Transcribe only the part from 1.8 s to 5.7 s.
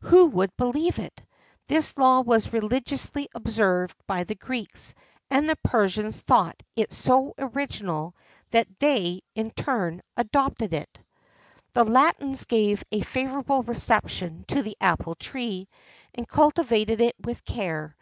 law was religiously observed by the Greeks, and the